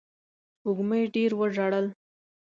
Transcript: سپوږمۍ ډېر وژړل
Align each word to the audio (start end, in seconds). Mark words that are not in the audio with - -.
سپوږمۍ 0.55 1.03
ډېر 1.15 1.31
وژړل 1.39 1.87